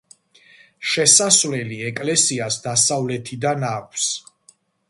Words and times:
შესასვლელი 0.93 1.77
ეკლესიას 1.91 2.59
დასავლეთიდან 2.67 3.71
აქვს. 3.77 4.11